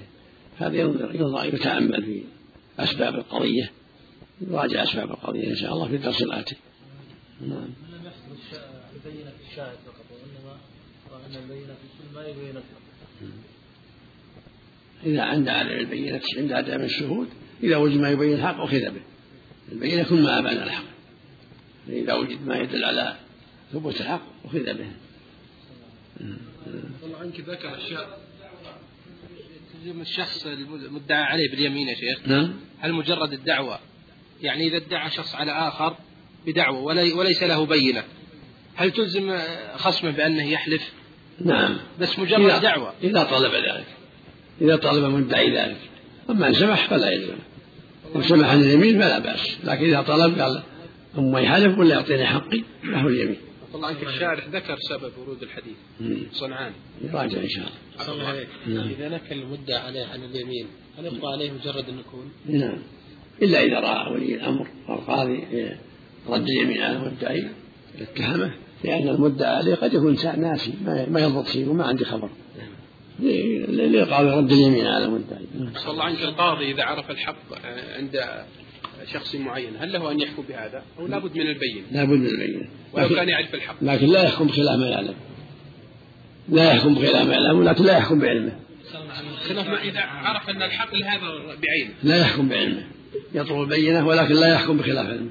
هذا 0.57 0.77
ينظر 0.77 1.45
يتأمل 1.45 2.03
في 2.03 2.23
أسباب 2.79 3.15
القضية 3.15 3.71
يراجع 4.41 4.83
أسباب 4.83 5.11
القضية 5.11 5.49
إن 5.49 5.55
شاء 5.55 5.73
الله 5.73 5.87
في 5.87 5.95
الدرس 5.95 6.21
الآتي. 6.21 6.55
نعم. 7.41 7.67
البينة 8.95 9.29
في 9.29 9.51
الشاهد 9.51 9.77
فقط 9.85 10.05
وإنما 10.11 10.57
أن 11.27 11.35
البينة 11.35 11.73
في 11.73 11.87
كل 11.97 12.15
ما 12.15 12.27
يبين 12.27 12.55
إذا 15.05 15.21
عند 15.21 15.49
عدم 15.49 15.69
البينة 15.69 16.21
عند 16.37 16.51
عدم 16.51 16.81
الشهود 16.81 17.27
إذا 17.63 17.77
وجد 17.77 17.97
ما 17.97 18.09
يبين 18.09 18.33
الحق 18.33 18.59
أخذ 18.59 18.91
به. 18.91 19.01
البينة 19.71 20.03
كل 20.03 20.23
ما 20.23 20.39
أبان 20.39 20.57
الحق. 20.63 20.85
إذا 21.89 22.13
وجد 22.13 22.47
ما 22.47 22.57
يدل 22.57 22.83
على 22.83 23.15
ثبوت 23.73 24.01
الحق 24.01 24.45
أخذ 24.45 24.63
به. 24.63 24.91
الله 27.03 27.17
عنك 27.19 27.39
ذكر 27.39 27.77
أشياء 27.77 28.19
تلزم 29.73 30.01
الشخص 30.01 30.45
المدعى 30.45 31.23
عليه 31.23 31.51
باليمين 31.51 31.87
يا 31.87 31.95
شيخ. 31.95 32.27
نعم. 32.27 32.53
هل 32.79 32.93
مجرد 32.93 33.33
الدعوة؟ 33.33 33.79
يعني 34.41 34.67
إذا 34.67 34.77
ادعى 34.77 35.11
شخص 35.11 35.35
على 35.35 35.51
آخر 35.51 35.97
بدعوة 36.45 36.83
وليس 37.15 37.43
له 37.43 37.65
بينة. 37.65 38.03
هل 38.75 38.91
تلزم 38.91 39.37
خصمه 39.75 40.11
بأنه 40.11 40.43
يحلف؟ 40.43 40.91
نعم. 41.41 41.77
بس 41.99 42.19
مجرد 42.19 42.41
إذا 42.41 42.57
دعوة. 42.57 42.93
إذا 43.03 43.23
طلب 43.23 43.51
ذلك. 43.53 43.85
إذا 44.61 44.75
طلب 44.75 45.03
مدعي 45.03 45.49
ذلك. 45.49 45.77
أما 46.29 46.47
إن 46.47 46.53
سمح 46.53 46.89
فلا 46.89 47.11
يلزم. 47.11 47.35
إن 48.15 48.21
سمح 48.21 48.49
عن 48.49 48.61
اليمين 48.61 49.01
فلا 49.01 49.19
بأس. 49.19 49.57
لكن 49.63 49.85
إذا 49.85 50.01
طلب 50.01 50.39
قال 50.39 50.63
أما 51.17 51.39
يحلف 51.39 51.77
ولا 51.77 51.95
يعطيني 51.95 52.25
حقي 52.25 52.63
له 52.83 53.07
اليمين. 53.07 53.37
الله 53.75 53.87
عنك 53.87 54.03
الشارح 54.03 54.47
ذكر 54.47 54.77
سبب 54.79 55.11
ورود 55.17 55.43
الحديث. 55.43 55.75
صنعان. 56.31 56.71
يراجع 57.01 57.37
إن 57.37 57.49
شاء 57.49 57.65
الله. 58.09 58.27
عليك 58.27 58.47
نعم. 58.67 58.87
إذا 58.87 59.09
نكل 59.09 59.35
المدعى 59.41 59.77
عليه 59.77 60.05
عن 60.05 60.23
اليمين 60.23 60.67
هل 60.97 61.05
يبقى 61.05 61.31
عليه 61.31 61.51
مجرد 61.51 61.89
النكول؟ 61.89 62.25
نعم. 62.45 62.77
إلا 63.41 63.63
إذا 63.63 63.79
رأى 63.79 64.13
ولي 64.13 64.35
الأمر 64.35 64.67
القاضي 64.89 65.43
رد 66.27 66.47
اليمين 66.49 66.81
على 66.81 66.97
المدعي 66.97 67.49
اتهمه. 68.01 68.53
لأن 68.85 69.09
المدعى 69.09 69.55
عليه 69.55 69.75
قد 69.75 69.93
يكون 69.93 70.17
ناسي 70.37 70.73
ما 70.85 71.19
يضبط 71.19 71.47
فيه 71.47 71.67
وما 71.67 71.83
عندي 71.83 72.05
خبر. 72.05 72.29
ليقال 73.19 74.25
رد 74.25 74.51
اليمين 74.51 74.87
على 74.87 75.05
المدعي 75.05 75.45
صلى 75.75 75.91
الله 75.91 76.03
عنك 76.03 76.21
القاضي 76.21 76.71
إذا 76.71 76.83
عرف 76.83 77.11
الحق 77.11 77.35
عند 77.97 78.21
شخص 79.13 79.35
معين 79.35 79.71
هل 79.79 79.93
له 79.93 80.11
أن 80.11 80.19
يحكم 80.19 80.43
بهذا؟ 80.49 80.83
أو 80.99 81.07
لابد 81.07 81.37
من 81.37 81.47
البينة. 81.47 81.81
لابد 81.91 82.19
من 82.19 82.25
البينة. 82.25 82.69
ولو 82.93 83.09
كان 83.09 83.29
يعرف 83.29 83.55
الحق. 83.55 83.75
لكن 83.81 84.05
لا 84.05 84.23
يحكم 84.23 84.47
بخلاف 84.47 84.79
ما 84.79 84.87
يعلم. 84.87 85.15
لا 86.49 86.73
يحكم 86.73 86.95
بخلاف 86.95 87.27
ما 87.27 87.33
يعلم 87.33 87.63
لكن 87.63 87.83
لا 87.83 87.97
يحكم 87.97 88.19
بعلمه. 88.19 88.59
خلاف 89.47 89.67
ما 89.67 89.81
إذا 89.83 89.99
عرف 89.99 90.49
أن 90.49 90.61
الحق 90.63 90.95
لهذا 90.95 91.21
بعينه. 91.45 91.93
لا 92.03 92.17
يحكم 92.21 92.49
بعلمه. 92.49 92.83
يطلب 93.33 93.61
البينة 93.61 94.07
ولكن 94.07 94.35
لا 94.35 94.53
يحكم 94.53 94.77
بخلاف 94.77 95.07
علمه. 95.07 95.29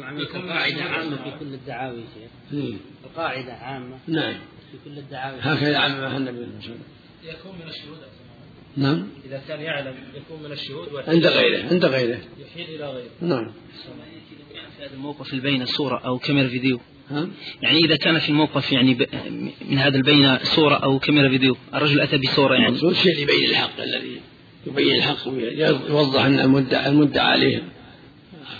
القاعدة 0.00 0.82
عامة. 0.82 1.16
في 1.16 1.38
كل 1.40 1.54
الدعاوي 1.54 2.02
شيخ. 2.14 2.74
القاعدة 3.04 3.52
عامة 3.52 3.98
نعم. 4.08 4.34
في 4.72 4.78
كل 4.84 4.98
الدعاوي. 4.98 5.38
هكذا 5.40 5.78
عممها 5.78 6.16
النبي 6.16 6.36
صلى 6.36 6.44
الله 6.44 6.54
عليه 6.54 6.64
وسلم. 6.64 6.82
يكون 7.24 7.52
من 7.62 7.68
الشهود 7.70 7.98
نعم. 8.76 9.06
إذا 9.26 9.42
كان 9.48 9.60
يعلم 9.60 9.94
يكون 10.14 10.42
من 10.42 10.52
الشهود 10.52 10.88
عند 11.08 11.26
غيره 11.26 11.68
عند 11.70 11.84
غيره. 11.84 12.18
يحيل 12.40 12.74
إلى 12.74 12.90
غيره. 12.90 13.10
نعم. 13.20 13.52
في 14.78 14.84
هذا 14.84 14.94
الموقف 14.94 15.34
البين 15.34 15.64
صورة 15.64 15.98
أو 15.98 16.18
كاميرا 16.18 16.48
فيديو. 16.48 16.80
ها؟ 17.10 17.28
يعني 17.62 17.78
إذا 17.78 17.96
كان 17.96 18.18
في 18.18 18.28
الموقف 18.28 18.72
يعني 18.72 18.94
ب... 18.94 19.06
من 19.68 19.78
هذا 19.78 19.96
البين 19.96 20.38
صورة 20.38 20.74
أو 20.74 20.98
كاميرا 20.98 21.28
فيديو 21.28 21.56
الرجل 21.74 22.00
أتى 22.00 22.18
بصورة 22.18 22.54
يعني. 22.54 22.76
الشيء 22.76 23.12
اللي 23.12 23.22
يبين 23.22 23.50
الحق 23.50 23.80
الذي 23.80 24.20
يبين 24.66 24.96
الحق 24.96 25.28
ويوضح 25.28 26.24
أن 26.24 26.40
المدعى 26.40 26.88
المدعى 26.88 27.26
عليه 27.26 27.62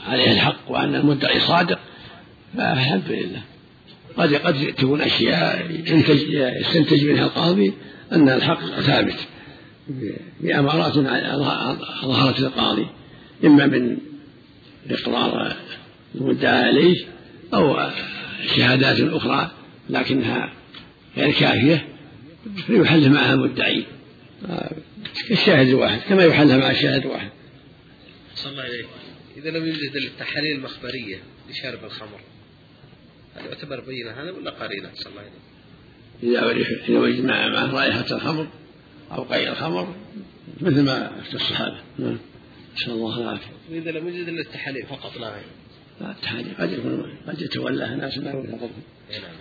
عليه 0.07 0.33
الحق 0.33 0.71
وأن 0.71 0.95
المدعي 0.95 1.41
صادق 1.41 1.79
فالحمد 2.57 3.09
لله 3.09 3.43
قد 4.17 4.35
قد 4.35 4.75
تكون 4.77 5.01
أشياء 5.01 5.71
يستنتج 6.61 7.05
منها 7.05 7.25
القاضي 7.25 7.73
أن 8.13 8.29
الحق 8.29 8.81
ثابت 8.81 9.17
بأمارات 10.41 10.93
ظهرت 12.05 12.41
للقاضي 12.41 12.87
إما 13.45 13.67
من 13.67 13.97
إقرار 14.91 15.57
المدعى 16.15 16.63
عليه 16.65 17.05
أو 17.55 17.91
شهادات 18.57 19.01
أخرى 19.01 19.51
لكنها 19.91 20.53
غير 21.17 21.33
كافية 21.33 21.87
فيحل 22.67 23.11
معها 23.11 23.35
المدعي. 23.35 23.85
كالشاهد 25.29 25.69
الواحد 25.69 26.01
كما 26.09 26.25
يحل 26.25 26.59
مع 26.59 26.71
الشاهد 26.71 27.07
الواحد. 27.07 27.29
صلى 28.35 28.53
الله 28.53 28.63
عليه 28.63 28.85
إذا 29.37 29.51
لم 29.51 29.67
يوجد 29.67 29.97
التحاليل 29.97 30.57
المخبرية 30.57 31.23
لشارب 31.51 31.85
الخمر 31.85 32.21
هل 33.37 33.47
يعتبر 33.47 33.81
بينة 33.81 34.11
هذا 34.11 34.31
ولا 34.31 34.51
قرينة؟ 34.51 34.91
صلى 34.95 35.13
الله 35.13 35.23
عليه 35.23 35.31
إذا 36.23 36.67
إذا 36.89 36.99
وجد 36.99 37.25
مع 37.25 37.49
مع 37.49 37.73
رائحة 37.73 38.17
الخمر 38.17 38.47
أو 39.13 39.23
قيء 39.23 39.49
الخمر 39.49 39.95
مثل 40.61 40.83
ما 40.83 41.21
أفتى 41.21 41.37
الصحابة. 41.37 41.81
نعم. 41.99 42.19
نسأل 42.77 42.93
الله 42.93 43.21
العافية. 43.21 43.51
وإذا 43.71 43.91
لم 43.91 44.09
يوجد 44.09 44.29
إلا 44.29 44.41
التحاليل 44.41 44.87
فقط 44.87 45.17
لا 45.17 45.29
غير. 45.29 45.45
لا 46.01 46.11
التحاليل 46.11 46.55
قد 46.59 46.73
يكون 46.73 47.19
قد 47.29 47.43
يتولاها 47.43 47.97
ناس 47.97 48.19
ما 48.19 48.31
يوثقون 48.31 48.71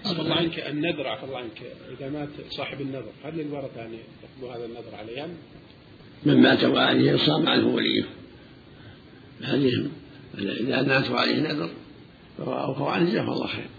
عفى 0.05 0.21
الله 0.21 0.36
عنك. 0.36 0.60
النذر 0.60 1.07
عفى 1.07 1.24
الله 1.24 1.38
عنك. 1.38 1.62
إذا 2.00 2.10
مات 2.10 2.29
صاحب 2.50 2.81
النذر 2.81 3.12
هل 3.24 3.38
للورثة 3.38 3.86
أن 3.86 3.93
يأخذوا 3.93 4.55
هذا 4.55 4.65
النذر 4.65 4.95
عليه 4.95 5.27
من 6.25 6.41
مات 6.41 6.63
وعليه 6.63 7.17
صام 7.17 7.50
عنه 7.50 7.67
وليه. 7.67 8.03
هذه 9.43 9.89
إذا 10.38 10.81
مات 10.81 11.10
وعليه 11.10 11.39
نذر 11.41 11.69
فهو 12.38 12.86
عنه 12.86 13.10
جزاه 13.10 13.33
الله 13.33 13.48
خير. 13.48 13.69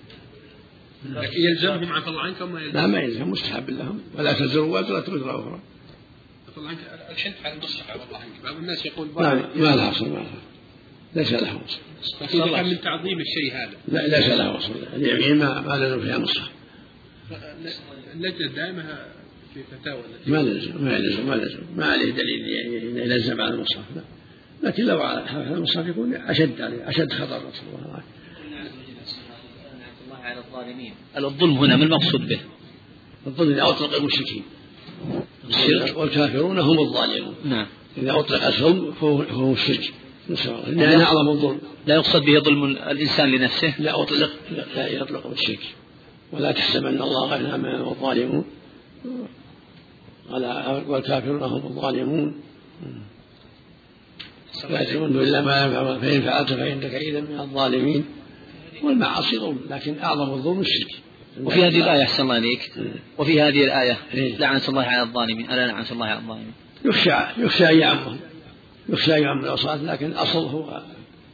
لكن 1.10 1.40
يلزمهم 1.40 1.92
عفى 1.92 2.08
الله 2.08 2.20
عنك 2.20 2.40
وما 2.40 2.62
يلزم 2.62 2.78
لا 2.78 2.86
ما 2.86 3.00
يلزم 3.00 3.30
مستحب 3.30 3.70
لهم. 3.70 4.00
ولا 4.14 4.32
تزر 4.32 4.60
وزرة 4.60 5.14
وزر 5.14 5.40
أخرى. 5.40 5.60
عفى 6.48 6.58
الله 6.58 6.68
عنك. 6.68 6.78
الحنت 7.10 7.34
على 7.44 7.54
المصحف 7.54 7.90
عفى 7.90 8.08
الله 8.08 8.18
عنك. 8.18 8.42
بعض 8.44 8.56
الناس 8.56 8.86
يقول 8.86 9.08
ما 9.16 9.34
ما 9.56 9.76
لها 9.76 9.90
أصل 9.90 10.08
ما 10.08 10.14
لها. 10.14 10.42
ليس 11.14 11.32
له 11.32 11.60
أصل. 11.64 11.78
لكن 12.20 12.42
إذا 12.42 12.52
كان 12.52 12.66
من 12.66 12.80
تعظيم 12.80 13.18
الشيء 13.20 13.52
هذا. 13.52 13.76
لا 13.88 14.16
ليس 14.16 14.28
له 14.28 14.58
أصل. 14.58 14.72
اليمين 14.96 15.38
ما 15.38 15.60
ما 15.60 15.84
لزم 15.84 16.00
فيها 16.00 16.18
مصحف 16.18 16.50
اللجنة 18.14 18.46
الدائمة 18.46 18.82
في 19.54 19.60
فتاوى 19.62 20.02
ما 20.26 20.42
لزم 20.42 20.84
ما 20.84 20.96
يلزم 20.96 21.26
ما 21.26 21.34
لزم. 21.34 21.60
ما 21.76 21.86
عليه 21.86 22.10
دليل 22.10 22.48
يعني 22.48 23.00
يلزم 23.00 23.40
على 23.40 23.54
المصحف 23.54 23.84
لا. 23.96 24.02
لكن 24.62 24.84
لو 24.84 25.00
على 25.00 25.20
هذا 25.28 25.54
المصحف 25.54 25.94
أشد 26.14 26.60
عليه 26.60 26.88
أشد 26.88 27.12
خطر 27.12 27.48
نسأل 27.48 27.66
الله. 27.68 28.02
العافية 30.08 30.22
على 30.24 30.38
الظالمين 30.38 30.94
الظلم 31.16 31.58
هنا 31.58 31.76
ما 31.76 31.84
المقصود 31.84 32.28
به؟ 32.28 32.40
الظلم 33.26 33.52
إذا 33.52 33.62
أطلق 33.62 33.94
المشركين. 33.94 34.42
الشرك. 35.48 35.96
والكافرون 35.96 36.58
هم 36.58 36.78
الظالمون. 36.80 37.34
نعم. 37.44 37.66
إذا 37.98 38.18
أطلق 38.18 38.44
الظلم 38.46 38.92
فهو 38.92 39.52
الشرك 39.52 39.92
نسأل 40.30 40.52
الله. 40.52 40.70
لأن 40.70 41.00
أعظم 41.00 41.28
الظلم. 41.28 41.60
لا 41.86 41.94
يقصد 41.94 42.22
به 42.22 42.40
ظلم 42.40 42.64
الإنسان 42.64 43.30
لنفسه؟ 43.30 43.74
لا 43.78 44.02
أطلق 44.02 44.30
لا 44.76 44.88
يطلق 44.88 45.26
بالشرك 45.26 45.74
ولا 46.32 46.52
تحسبن 46.52 47.02
الله 47.02 47.36
غنى 47.36 47.58
ما 47.62 47.78
هو 47.78 47.90
الظالمون. 47.90 48.44
والكافرون 50.88 51.42
هم 51.42 51.66
الظالمون. 51.66 52.34
لا 54.70 54.84
تظن 54.84 55.20
إلا 55.20 55.40
ما 55.40 55.64
ينفع 55.64 55.98
فإن 55.98 56.22
فعلت 56.22 56.52
فإنك 56.52 56.94
إذا 56.94 57.20
من 57.20 57.40
الظالمين 57.40 58.04
والمعاصي 58.82 59.38
ظلم 59.38 59.60
لكن 59.70 59.98
أعظم 59.98 60.30
الظلم 60.32 60.60
الشرك. 60.60 61.02
وفي 61.40 61.64
هذه 61.64 61.80
الآية 61.80 62.02
أحسن 62.02 62.22
الله 62.22 62.34
عليك 62.34 62.72
وفي 63.18 63.42
هذه 63.42 63.64
الآية 63.64 63.98
إيه. 64.14 64.36
لعنة 64.36 64.62
الله 64.68 64.82
على 64.82 65.02
الظالمين. 65.02 65.50
ألا 65.50 65.66
لعنة 65.66 65.92
الله 65.92 66.06
على 66.06 66.18
الظالمين؟ 66.18 66.52
يخشى 66.84 67.10
يخشى 67.38 67.68
أن 67.68 67.78
يعمهم 67.78 68.20
يخشى 68.88 69.16
أن 69.16 69.22
يعم 69.22 69.44
العصاة 69.44 69.76
لكن 69.76 70.06
الأصل 70.06 70.46
هو 70.46 70.82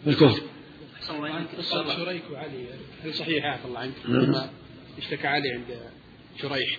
الكفر. 0.07 0.43
قصة 1.59 1.97
شريك 1.97 2.23
وعلي. 2.33 2.67
هل 3.05 3.15
صحيح؟ 3.15 3.45
عفى 3.45 3.65
الله 3.65 3.81
عنك. 3.81 3.93
نعم. 4.09 4.23
لما 4.23 4.51
اشتكى 4.99 5.27
علي 5.27 5.53
عند 5.53 5.81
شريح 6.43 6.79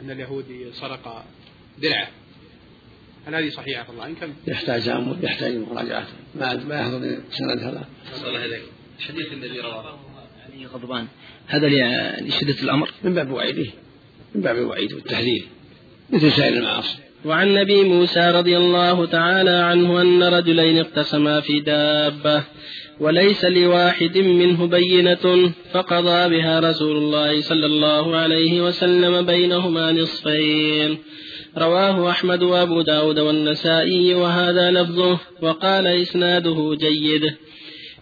أن 0.00 0.10
اليهودي 0.10 0.72
سرق 0.72 1.24
درعة. 1.78 2.08
هل 3.26 3.34
هذه 3.34 3.48
صحيحة 3.50 3.80
عفى 3.80 3.90
الله. 3.90 4.04
عنك؟ 4.04 4.28
يحتاج 4.46 4.90
يحتاج 5.22 5.56
مراجعة. 5.56 6.06
ما 6.34 6.54
ما 6.54 6.80
يحضر 6.80 7.18
سند 7.30 7.58
هذا. 7.58 7.84
صلى 8.12 8.28
الله 8.28 8.40
عليه 8.40 8.60
الحديث 8.98 9.32
الذي 9.32 9.60
رواه. 9.60 9.98
علي 10.52 10.66
غضبان. 10.66 11.06
هذا 11.46 11.68
لشدة 12.20 12.62
الأمر. 12.62 12.90
من 13.04 13.14
باب 13.14 13.30
وعيده 13.30 13.70
من 14.34 14.40
باب 14.40 14.56
الوعيد 14.56 14.92
والتحذير 14.92 15.44
مثل 16.10 16.32
سائر 16.32 16.56
المعاصي. 16.56 16.98
وعن 17.24 17.54
نبي 17.54 17.84
موسى 17.84 18.30
رضي 18.30 18.56
الله 18.56 19.06
تعالى 19.06 19.50
عنه 19.50 20.02
أن 20.02 20.22
رجلين 20.22 20.78
اقتسما 20.78 21.40
في 21.40 21.60
دابة 21.60 22.42
وليس 23.00 23.44
لواحد 23.44 24.18
منه 24.18 24.66
بينة 24.66 25.52
فقضى 25.72 26.28
بها 26.28 26.60
رسول 26.60 26.96
الله 26.96 27.40
صلى 27.40 27.66
الله 27.66 28.16
عليه 28.16 28.60
وسلم 28.60 29.26
بينهما 29.26 29.92
نصفين. 29.92 30.98
رواه 31.58 32.10
أحمد 32.10 32.42
وأبو 32.42 32.82
داود 32.82 33.18
والنسائي 33.18 34.14
وهذا 34.14 34.70
لفظه 34.70 35.18
وقال 35.42 35.86
إسناده 35.86 36.76
جيد. 36.80 37.22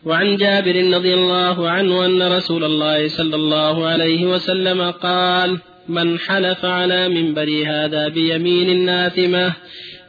وعن 0.05 0.37
جابر 0.37 0.95
رضي 0.95 1.15
الله 1.15 1.69
عنه 1.69 2.07
أن 2.07 2.23
رسول 2.23 2.65
الله 2.65 3.09
صلى 3.09 3.37
الله 3.37 3.87
عليه 3.87 4.27
وسلم 4.27 4.91
قال 4.91 5.59
من 5.89 6.19
حلف 6.19 6.65
على 6.65 7.09
منبري 7.09 7.67
هذا 7.67 8.09
بيمين 8.09 8.85
ناثمة 8.85 9.53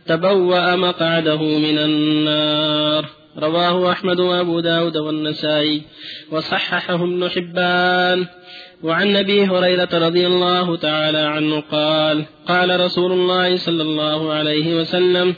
تبوأ 0.07 0.75
مقعده 0.75 1.41
من 1.43 1.77
النار. 1.77 3.20
رواه 3.39 3.91
أحمد 3.91 4.19
وأبو 4.19 4.59
داود 4.59 4.97
والنسائي 4.97 5.81
وصححه 6.31 7.03
ابن 7.03 7.29
حبان. 7.29 8.25
وعن 8.83 9.15
أبي 9.15 9.45
هريرة 9.45 9.89
رضي 9.93 10.27
الله 10.27 10.75
تعالى 10.75 11.17
عنه 11.17 11.59
قال 11.59 12.25
قال 12.47 12.79
رسول 12.79 13.11
الله 13.11 13.55
صلى 13.55 13.83
الله 13.83 14.33
عليه 14.33 14.75
وسلم 14.75 15.35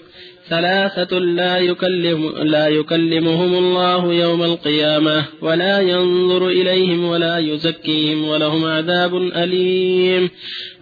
ثلاثة 0.50 1.20
لا 1.20 1.58
يكلم 1.58 2.34
لا 2.38 2.68
يكلمهم 2.68 3.54
الله 3.54 4.14
يوم 4.14 4.44
القيامة 4.44 5.26
ولا 5.42 5.80
ينظر 5.80 6.48
إليهم 6.48 7.06
ولا 7.06 7.38
يزكيهم 7.38 8.28
ولهم 8.28 8.66
عذاب 8.66 9.18
أليم. 9.18 10.30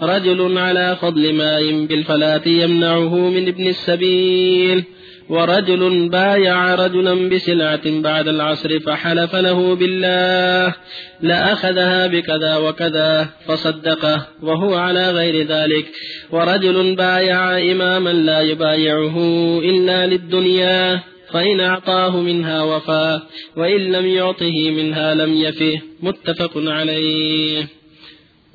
رجل 0.01 0.57
على 0.57 0.97
فضل 1.01 1.33
ماء 1.33 1.85
بالفلاة 1.85 2.47
يمنعه 2.47 3.15
من 3.15 3.47
ابن 3.47 3.67
السبيل. 3.67 4.83
ورجل 5.31 6.09
بايع 6.09 6.75
رجلا 6.75 7.29
بسلعة 7.29 8.01
بعد 8.01 8.27
العصر 8.27 8.79
فحلف 8.79 9.35
له 9.35 9.75
بالله 9.75 10.75
لأخذها 11.21 12.07
بكذا 12.07 12.57
وكذا 12.57 13.29
فصدقه 13.45 14.27
وهو 14.41 14.73
على 14.75 15.11
غير 15.11 15.47
ذلك. 15.47 15.85
ورجل 16.31 16.95
بايع 16.95 17.71
إماما 17.71 18.09
لا 18.09 18.41
يبايعه 18.41 19.17
إلا 19.59 20.07
للدنيا 20.07 21.03
فإن 21.31 21.59
أعطاه 21.59 22.21
منها 22.21 22.61
وفى 22.63 23.19
وإن 23.57 23.91
لم 23.91 24.05
يعطه 24.05 24.71
منها 24.71 25.13
لم 25.13 25.33
يفه. 25.33 25.81
متفق 26.01 26.51
عليه. 26.55 27.67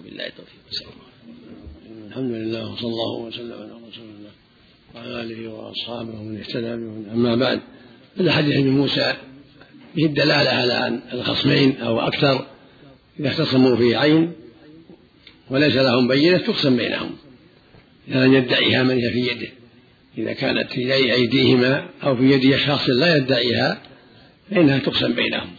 بالله 0.04 0.26
التوفيق. 0.26 0.56
الحمد 2.08 2.30
لله 2.30 2.72
وصلى 2.72 2.88
الله 2.88 3.26
وسلم 3.26 3.52
على 3.52 3.75
آله 5.06 5.48
وأصحابه 5.48 6.20
ومن 6.20 6.38
اهتدى 6.38 6.76
بهم. 6.76 7.06
أما 7.12 7.36
بعد 7.36 7.60
هذا 8.20 8.32
حديث 8.32 8.56
ابن 8.56 8.70
موسى 8.70 9.14
فيه 9.94 10.06
الدلالة 10.06 10.50
على 10.50 10.86
أن 10.86 11.00
الخصمين 11.12 11.76
أو 11.80 12.00
أكثر 12.00 12.46
إذا 13.20 13.28
اختصموا 13.28 13.76
في 13.76 13.96
عين 13.96 14.32
وليس 15.50 15.76
لهم 15.76 16.08
بينة 16.08 16.38
تقسم 16.38 16.76
بينهم. 16.76 17.10
لم 18.08 18.34
يدعيها 18.34 18.82
من 18.82 18.94
هي 18.98 19.10
في 19.12 19.18
يده. 19.18 19.48
إذا 20.18 20.32
كانت 20.32 20.70
في 20.70 20.94
أيديهما 20.94 21.88
أو 22.02 22.16
في 22.16 22.22
يد 22.32 22.56
شخص 22.56 22.88
لا 22.88 23.16
يدعيها 23.16 23.82
فإنها 24.50 24.78
تقسم 24.78 25.12
بينهم. 25.12 25.50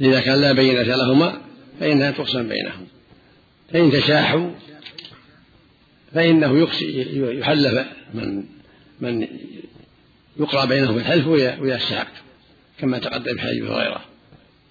إذا 0.00 0.20
كان 0.20 0.40
لا 0.40 0.52
بينة 0.52 0.82
لهما 0.82 1.40
فإنها 1.80 2.10
تقسم 2.10 2.48
بينهم. 2.48 2.86
فإن 3.72 3.90
تشاحوا 3.90 4.50
فإنه 6.14 6.68
يحلف 7.14 7.86
من 8.14 8.44
من 9.00 9.28
يقرأ 10.40 10.64
بينهم 10.64 10.98
الحلف 10.98 11.26
ويستحق 11.60 12.12
كما 12.78 12.98
تقدم 12.98 13.34
في 13.34 13.40
حديث 13.40 13.62
هريرة. 13.62 14.04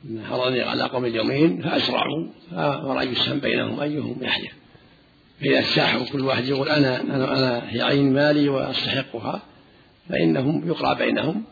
إن 0.06 0.23
حرني 0.30 0.62
على 0.62 0.84
قوم 0.84 1.06
اليومين 1.06 1.62
فأسرعوا 1.62 2.28
فأمر 2.52 3.02
أن 3.02 3.12
يسهم 3.12 3.39
بينهم 3.39 3.80
أيهم 3.80 4.17
يحلف. 4.21 4.52
فإذا 5.39 5.60
استحوا 5.60 6.06
كل 6.06 6.21
واحد 6.21 6.45
يقول 6.45 6.69
أنا 6.69 7.02
أنا 7.02 7.38
أنا 7.38 7.73
هي 7.73 7.82
عين 7.82 8.13
مالي 8.13 8.49
وأستحقها 8.49 9.41
فإنهم 10.10 10.67
يقرأ 10.67 10.93
بينهم 10.93 11.43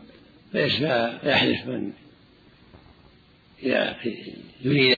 فيحلف 0.52 1.66
من 1.66 1.92
يريد 4.64 4.97